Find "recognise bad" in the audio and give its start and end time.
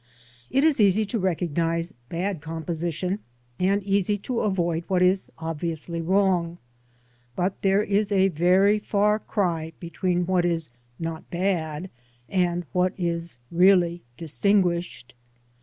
1.19-2.41